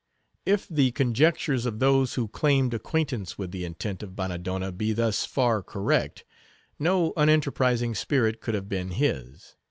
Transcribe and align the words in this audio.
If 0.47 0.67
the 0.67 0.89
conjectures 0.93 1.67
of 1.67 1.77
those 1.77 2.15
who 2.15 2.27
claimed 2.27 2.73
acquaintance 2.73 3.37
with 3.37 3.51
the 3.51 3.63
intent 3.63 4.01
of 4.01 4.15
Bannadonna 4.15 4.71
be 4.71 4.93
thus 4.93 5.25
far 5.25 5.61
correct, 5.61 6.25
no 6.79 7.13
unenterprising 7.15 7.95
spirit 7.95 8.41
could 8.41 8.55
have 8.55 8.67
been 8.67 8.89
his. 8.89 9.53